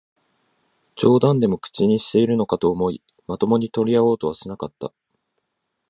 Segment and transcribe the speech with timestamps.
[0.95, 4.91] 冗談でも口にしているのかと思い、まともに取り合おうとはしなかった